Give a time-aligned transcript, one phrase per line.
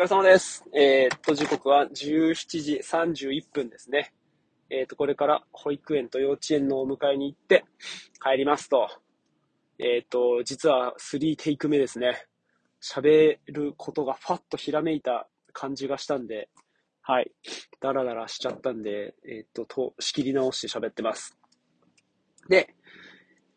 [0.00, 0.64] れ様です。
[0.72, 4.14] えーっと、時刻は17時31分ですね。
[4.70, 7.66] えーっと、これから保育園と幼稚園のお迎えに行って
[8.18, 8.88] 帰りますと。
[9.78, 12.24] えーっと、実は3テイク目ですね。
[12.82, 16.48] 喋ることがファッとひらめいた感じがしたんで、
[17.02, 17.30] はい。
[17.82, 21.36] ダラダラしちゃったんで、えっと、と仕切り直して喋ってます。
[22.48, 22.74] で、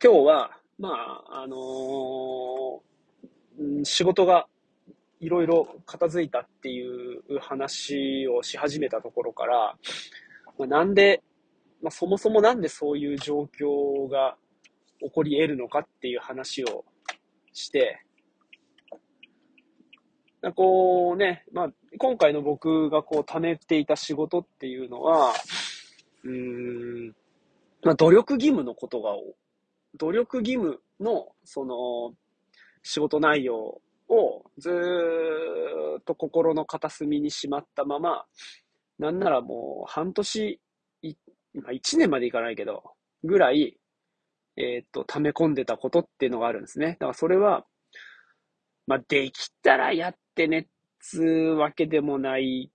[0.00, 2.80] 今日は、まあ、あの
[3.82, 4.46] 仕事が
[5.20, 9.76] いろいろ片付いたっていう話をし始めたところから、
[10.58, 11.22] まあ、なんで、
[11.82, 14.36] まあ、そもそもなんでそういう状況が
[15.00, 16.84] 起こり得るのかっていう話を
[17.52, 18.00] して、
[20.40, 25.32] なこうね、まあ、今回の僕がこう貯めていた仕事っていうのは、
[26.22, 27.08] うん、
[27.82, 29.10] まあ、努力義務のことが、
[29.96, 32.14] 努力義務の、その、
[32.84, 38.24] 仕事内容をずーっと心の片隅にしまったまま、
[38.98, 40.60] なんならもう半年、
[41.02, 41.14] い
[41.54, 42.82] まあ、1年までいかないけど、
[43.24, 43.76] ぐらい、
[44.56, 46.96] えーっと、溜め込んでたことっていうのがあるんですね。
[47.00, 47.64] だからそれは、
[48.86, 50.66] まあ、できたらやってねっ
[51.00, 52.70] つうわけでもない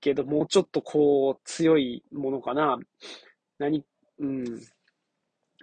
[0.00, 2.78] けど、もうちょっとこう、強いものかな。
[3.58, 3.84] 何、
[4.18, 4.44] うん。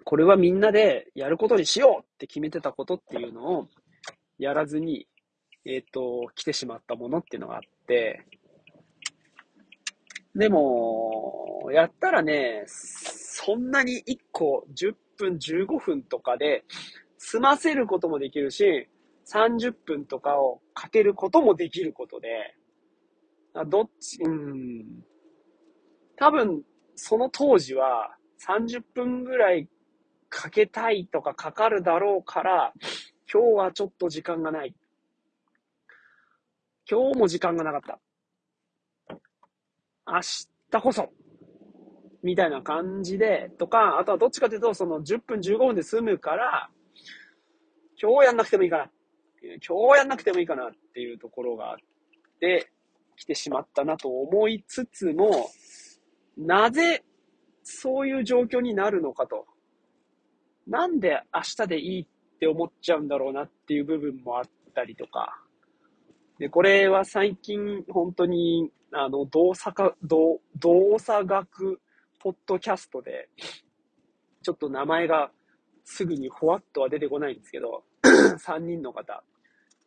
[0.05, 3.67] これはみんなでやることにしようって決めてたことっていうのを、
[4.39, 5.07] やらずに、
[5.65, 8.25] えっ、と、来てしまったものっていうのがあって、
[10.33, 16.63] でも、やったらね、そんなに1個10分、15分とかで
[17.17, 18.87] 済ませることもできるし、
[19.31, 22.55] 30分とかをかけることもできることで、
[23.67, 25.03] どっち、うん、
[26.15, 26.63] 多分、
[26.95, 28.15] その当時は
[28.47, 29.67] 30分ぐらい
[30.29, 32.73] かけたいとかかかるだろうから、
[33.31, 34.73] 今日はちょっと時間がない。
[36.89, 39.17] 今日も時間がなかった。
[40.07, 40.19] 明
[40.71, 41.09] 日こそ。
[42.23, 46.69] みたいな感じで、とか、あとはどっちかというと、その10分15分で済むから、
[48.01, 48.91] 今日やんなくてもいいかな。
[49.65, 51.77] 今日やんなくてもいいかなっていうところがあっ
[52.39, 52.71] て、
[53.15, 55.49] 来てしまったなと思いつつも、
[56.35, 57.03] なぜ
[57.61, 59.45] そういう状況になるのかと。
[60.67, 62.07] なんで明日でいいっ
[62.39, 65.43] って思っちゃうんだろうなっていう部分もあったりとか。
[66.39, 71.81] で、これは最近本当に、あの、動作か、動、動作学
[72.17, 73.27] ポッドキャストで、
[74.41, 75.31] ちょっと名前が
[75.83, 77.83] すぐにほわっとは出てこないんですけど、
[78.47, 79.21] 3人の方、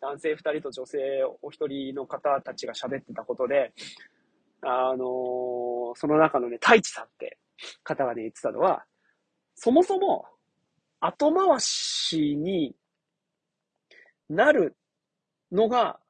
[0.03, 0.99] 男性2人と女性
[1.41, 3.73] お一人の方たちが喋ってたことで、
[4.61, 7.39] あのーその中のね、太一さんって
[7.83, 8.85] 方がね、言ってたのは、
[9.55, 10.27] そもそも
[11.05, 11.67] 後回し
[12.19, 12.75] に
[14.29, 14.75] なる
[15.51, 16.01] のが、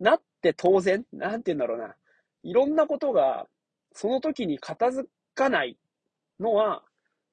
[0.00, 1.94] なって当然、なんて言うんだろうな。
[2.42, 3.46] いろんなことが、
[3.92, 5.76] その時に片付かない
[6.40, 6.82] のは、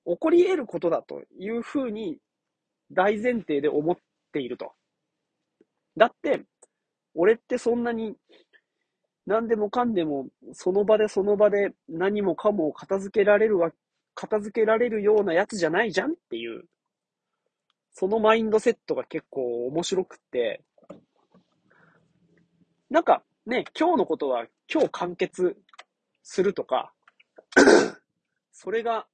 [0.06, 2.18] 起こり得ることだというふうに、
[2.91, 3.97] 大前提で思っ
[4.31, 4.73] ていると。
[5.97, 6.44] だって、
[7.16, 8.16] 俺ってそんなに、
[9.25, 13.72] 何でもかんでも、その場でその場で何もかも片付けられるわ、
[14.13, 16.66] 片付けられるようなやつじゃないじゃんっていう、
[17.98, 20.62] そのマインドセットが結構面白くって、
[22.90, 25.56] なんかね、今日のことは今日完結
[26.22, 26.92] するとか、
[28.52, 29.08] それが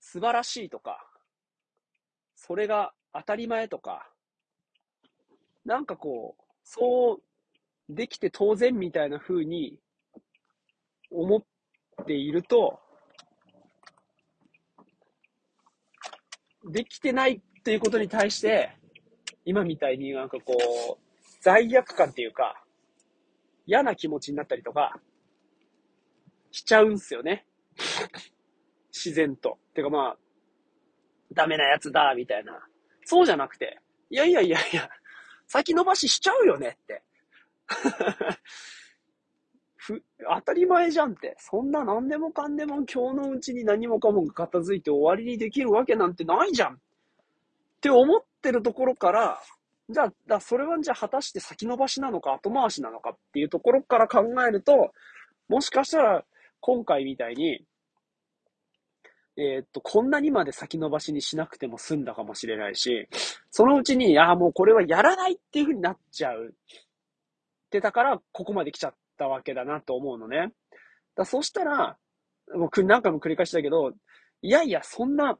[0.00, 1.06] 素晴らしいとか、
[2.34, 4.10] それが当たり前とか、
[5.66, 7.22] なんかこう、そう
[7.90, 9.78] できて当然みたいな風に
[11.10, 12.80] 思っていると、
[16.64, 18.76] できてないっていうことに対して、
[19.44, 20.98] 今みたいになんかこう、
[21.40, 22.62] 罪悪感っていうか、
[23.66, 25.00] 嫌な気持ちになったりとか、
[26.50, 27.46] しちゃうんすよね。
[28.92, 29.58] 自然と。
[29.74, 30.18] てかまあ、
[31.32, 32.60] ダメなやつだ、みたいな。
[33.04, 34.88] そうじゃなくて、いやいやいやいや、
[35.46, 37.02] 先延ばししちゃうよねって。
[39.90, 40.04] ふ、
[40.36, 41.36] 当たり前じゃんって。
[41.38, 46.74] そんな何でもかんでも今日のうちに何もかもが片付いて終わりにできるわけなんてないじゃん。
[46.74, 46.76] っ
[47.80, 49.40] て思ってるところから、
[49.88, 54.92] じゃあ、だそれはじゃあ果たして先延ばしなのか後回しなのかっていうところから考えると、
[55.48, 56.24] もしかしたら
[56.60, 57.64] 今回みたいに、
[59.36, 63.08] えーっと、こんなにまで先延ばしにしなくても済んだかもしれないし、
[63.50, 66.54] そのうちに、ああ、もうこれはやらないっていう風になっちゃう。
[66.54, 70.52] ってたから、ここまで来ちゃったわけだなと思うのね。
[71.14, 71.98] だそしたら、
[72.54, 73.92] もう何回も繰り返しだけど、
[74.42, 75.38] いやいや、そんな、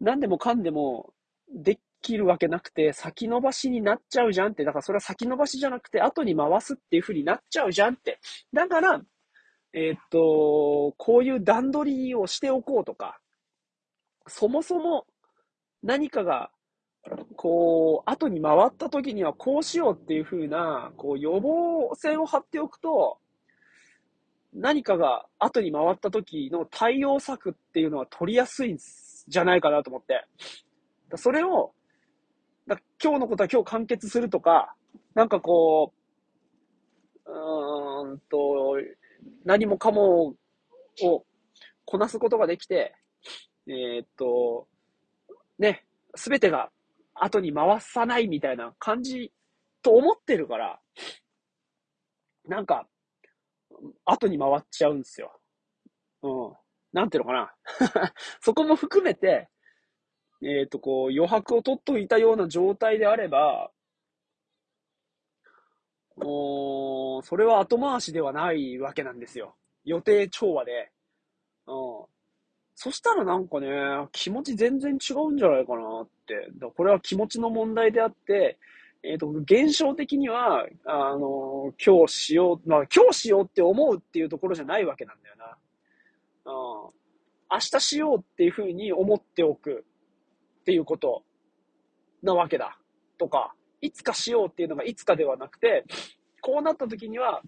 [0.00, 1.12] 何でもかんでも、
[1.52, 4.64] できるわけなくて、先延ばしになっちゃうじゃんって。
[4.64, 8.20] だからそれは先延ばしじゃなくて、後に回すっていう風になっちゃうじゃんって。
[8.52, 9.02] だから、
[9.72, 13.18] えー、っと、こういう段取りをしておこうとか、
[14.28, 15.06] そもそも
[15.82, 16.50] 何かが、
[17.36, 23.18] こう、後に回った時にはこうしようっていう風な、こう、予防線を張っておくと、
[24.54, 28.78] 何かが後に回った時の対応策っていうのは取りやすいん
[29.26, 30.24] じゃないかなと思って。
[31.10, 31.72] だそれを、
[32.66, 34.74] だ今日のことは今日完結するとか、
[35.14, 35.92] なんかこ
[37.26, 38.76] う、うーんと、
[39.44, 40.34] 何もかも
[41.02, 41.24] を
[41.84, 42.94] こなすことができて、
[43.66, 44.68] えー、っと、
[45.58, 45.84] ね、
[46.14, 46.70] すべてが
[47.14, 49.32] 後に回さないみたいな感じ
[49.82, 50.80] と思ってるから、
[52.46, 52.86] なんか、
[54.04, 55.32] 後に回っちゃうんですよ。
[56.22, 56.52] うん。
[56.92, 57.54] なんていうのかな。
[58.40, 59.48] そこも含めて、
[60.42, 63.70] えっ、ー、と、こう、余白を取っといたような状態であれば、
[66.16, 69.56] おそれは後回しではないわけなんですよ。
[69.84, 70.92] 予定調和で。
[71.66, 72.13] うん。
[72.74, 73.68] そしたらなんかね、
[74.12, 76.48] 気持ち全然違うんじゃないかなって。
[76.58, 78.58] だこれは気持ちの問題であって、
[79.04, 85.56] えっ、ー、と、現象的には、あの、今日しよう、まあ、今日しようって思うっていうところじゃないわけなんだよな。
[86.46, 86.94] うん。
[87.50, 89.84] 明日しようっていうふうに思っておく
[90.60, 91.22] っていうこと
[92.22, 92.78] なわけだ。
[93.18, 95.84] とか、いつかしようっていうのがいつかではなくて、
[96.40, 97.42] こうなった時には、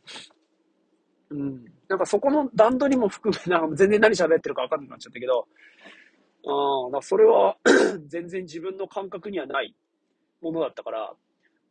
[1.31, 5.47] うん、なんかそこの段取りも含め、なんか全然何喋ってるか分かんなくなっちゃったけど、
[6.99, 7.57] あそれは
[8.07, 9.75] 全然自分の感覚にはない
[10.41, 11.13] ものだったから、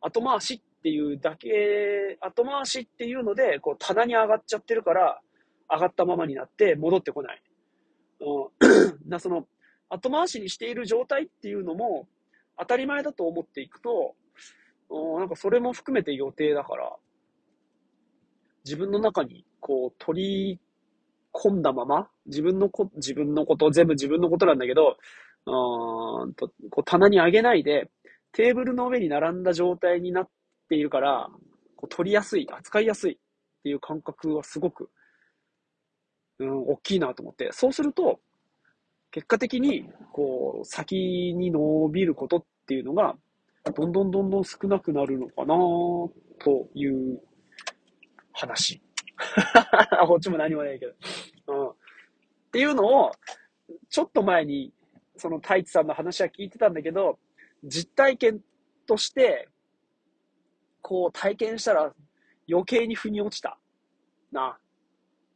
[0.00, 5.20] 後回しっていうだけ、後回しっていうので、こう棚に上がっちゃってるから、
[5.70, 7.42] 上がったままになって戻ってこない。
[8.20, 9.46] うん、 なその
[9.88, 12.08] 後回しにしている状態っていうのも
[12.58, 14.14] 当たり前だと思っていくと、
[15.18, 16.92] なんかそれも含めて予定だから、
[18.66, 20.60] 自分の中にこう取り
[21.32, 24.96] 込んだまま、自分のこ、自分のこと、全部自分のことなんだけど、
[25.46, 27.88] うんと、こう棚に上げないで、
[28.32, 30.28] テーブルの上に並んだ状態になっ
[30.68, 31.28] ているから、
[31.76, 33.16] こう取りやすい、扱いやすいっ
[33.62, 34.90] ていう感覚はすごく、
[36.40, 37.50] うん、大きいなと思って。
[37.52, 38.18] そうすると、
[39.12, 40.96] 結果的に、こう、先
[41.36, 43.14] に伸びることっていうのが、
[43.74, 45.54] どんどんどんどん少なくなるのかな
[46.38, 47.20] という
[48.36, 48.80] 話。
[50.06, 50.92] こっちも何もないけど。
[51.48, 51.68] うん。
[51.70, 51.74] っ
[52.52, 53.12] ていうのを、
[53.88, 54.72] ちょっと前に、
[55.16, 57.18] その太一さんの話は聞いてたんだけど、
[57.64, 58.40] 実体験
[58.86, 59.48] として、
[60.82, 61.92] こう体験したら
[62.48, 63.58] 余計に腑に落ちた。
[64.30, 64.58] な。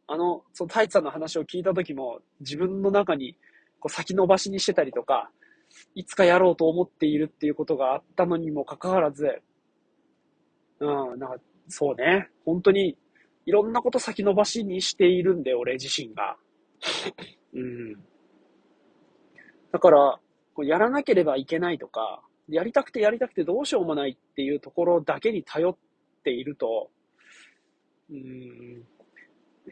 [0.06, 3.37] あの、その太一さんの話を聞いた時も、自分の中に
[3.81, 5.31] こう先延ばしにしてたりとか、
[5.94, 9.41] いつかやろうと思っているっていうことがあったのにもかかわらず、
[10.81, 11.37] うん、なんか、
[11.70, 12.99] そうね、本当に、
[13.46, 16.37] いろんなこと先延ばしにしているんで、俺自身が。
[17.55, 17.94] うん。
[19.72, 20.20] だから、
[20.55, 25.76] こうやらなければいけないとか、やりたくてやりたくてどうしようもないっていうところだけに頼っ
[26.25, 26.90] ていると、
[28.11, 28.82] うん、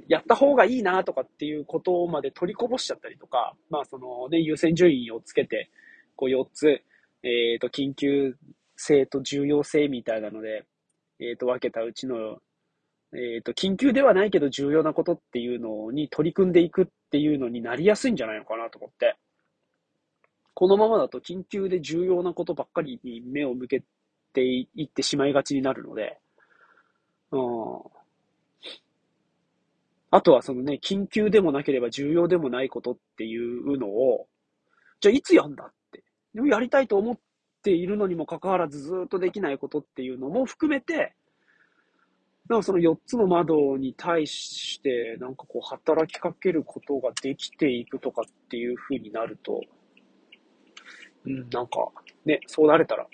[0.06, 5.70] やった方がいいなとかっていうことまで取りこぼしちゃったりとか、まあそのね、優先順位をつけて、
[6.14, 8.36] こう4つ、えっ、ー、と、緊急
[8.76, 10.64] 性と重要性みたいなので、
[11.20, 12.38] えっ、ー、と、分けたうちの、
[13.12, 19.16] えっ、ー、と、緊急ではないけど重要なことっていうのに取り組んでいくっていうのになりやすいんじゃないのかなと思って。
[20.54, 23.82] このままだと緊急で重要なことばっかりに目を向け
[24.32, 26.18] ていってしまいがちになるので、
[27.30, 27.80] うん。
[30.10, 34.26] あとはそのね、緊急でもなければ重要でもないことっていうのを、
[35.00, 36.02] じゃあいつやんだって。
[36.34, 37.18] でもやりたいと思っ
[37.62, 41.14] ているのにもかかわらずずっとできないことっていうのも含めて、
[42.48, 49.60] なんかその4つの窓に対して、なんかこう働きかけることができていくとかっていう風になると、
[51.26, 51.88] うん、なんか、
[52.24, 53.06] ね、そうなれたら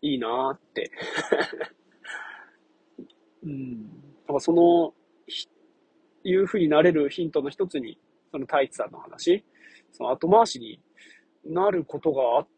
[0.00, 0.90] いいなーって
[3.44, 3.82] うん。
[4.26, 4.94] なんかその、
[6.24, 7.98] いうふうになれるヒントの一つに、
[8.30, 9.44] その太一さんの話、
[9.92, 10.80] その後回しに
[11.44, 12.48] なることがあっ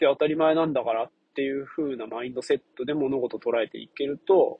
[0.00, 4.58] て当たり前なんだからっていう風なマインドセットで物事を捉えていけると、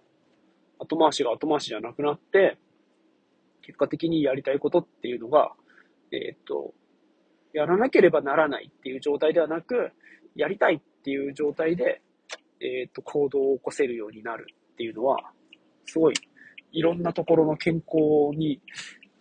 [0.79, 2.59] 後回しが後回しじゃなくなって、
[3.63, 5.53] 結果的にやりたいことっていうのが、
[6.13, 6.75] えっ、と、
[7.53, 9.91] やらなければならないっていう状態ではなく、
[10.37, 12.03] やりたいっていう状態で、
[12.61, 15.19] えっ、と、行動を起こせるようになるっていうのは、
[15.87, 16.15] すごい
[16.73, 18.61] いろんなところの健康に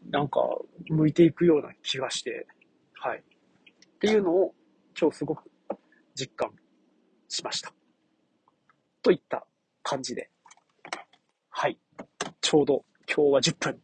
[0.09, 0.39] なんか
[0.87, 2.47] 向いていくような気がして、
[2.93, 3.19] はい。
[3.19, 4.53] っていうのを
[4.99, 5.49] 今日すごく
[6.19, 6.51] 実感
[7.29, 7.71] しました。
[9.01, 9.47] といった
[9.83, 10.29] 感じで。
[11.49, 11.77] はい。
[12.41, 13.81] ちょうど今日は10分。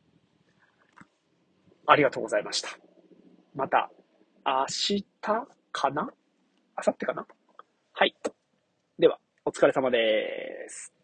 [1.87, 2.69] ありがとうございました。
[3.53, 3.89] また、
[4.45, 5.05] 明日
[5.71, 6.03] かな？
[6.03, 6.09] 明
[6.77, 7.27] 後日かな？
[7.93, 8.15] はい。
[8.99, 10.94] では、お疲れ様です。